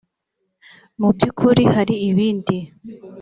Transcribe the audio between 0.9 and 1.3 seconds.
mu by